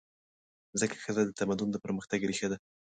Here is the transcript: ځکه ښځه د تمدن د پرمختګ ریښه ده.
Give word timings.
ځکه 0.79 0.95
ښځه 1.03 1.21
د 1.25 1.31
تمدن 1.39 1.67
د 1.71 1.75
پرمختګ 1.85 2.19
ریښه 2.29 2.47
ده. 2.51 2.57